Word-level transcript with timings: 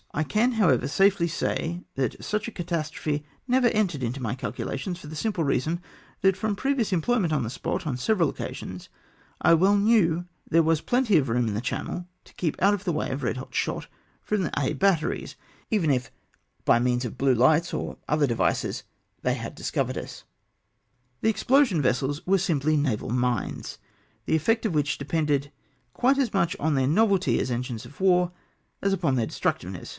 I 0.13 0.23
can, 0.23 0.53
however, 0.53 0.87
safely 0.87 1.27
say, 1.27 1.83
that 1.95 2.21
such 2.23 2.47
a 2.47 2.51
catastrophe 2.51 3.23
never 3.47 3.67
entered 3.69 4.03
into 4.03 4.21
my 4.21 4.33
calculations, 4.35 4.99
for 4.99 5.05
the 5.07 5.15
simple 5.15 5.43
reason, 5.43 5.79
that 6.21 6.35
from 6.35 6.55
previous 6.55 6.91
employment 6.91 7.31
on 7.31 7.43
the 7.43 7.49
spot, 7.51 7.87
on 7.87 7.95
several 7.95 8.27
occasions, 8.29 8.89
I 9.41 9.53
well 9.53 9.77
knew 9.77 10.25
there 10.49 10.63
was 10.63 10.81
plenty 10.81 11.17
of 11.17 11.29
room 11.29 11.47
in 11.47 11.53
the 11.53 11.61
channel 11.61 12.07
to 12.25 12.33
keep 12.33 12.61
out 12.61 12.73
of 12.73 12.83
the 12.83 12.91
way 12.91 13.09
of 13.11 13.23
red 13.23 13.37
hot 13.37 13.53
shot 13.55 13.87
from 14.21 14.41
the 14.41 14.51
Aix 14.57 14.73
batteries, 14.77 15.35
even 15.69 15.91
if, 15.91 16.11
by 16.65 16.77
means 16.79 17.05
of 17.05 17.17
blue 17.17 17.35
hghts 17.35 17.71
or 17.73 17.97
other 18.09 18.27
devices, 18.27 18.83
they 19.21 19.35
had 19.35 19.55
discovered 19.55 19.97
us. 19.99 20.23
The 21.21 21.29
explosion 21.29 21.81
vessels 21.81 22.25
were 22.27 22.39
simply 22.39 22.75
naval 22.75 23.11
mines, 23.11 23.77
the 24.25 24.35
effect 24.35 24.65
of 24.65 24.73
which 24.73 24.97
depended 24.97 25.51
quite 25.93 26.17
as 26.17 26.33
much 26.33 26.57
on 26.59 26.73
their 26.75 26.87
novelty 26.87 27.39
as 27.39 27.49
engines 27.51 27.85
of 27.85 28.01
war, 28.01 28.31
as 28.81 28.91
upon 28.91 29.15
theu* 29.15 29.27
destructiveness. 29.27 29.89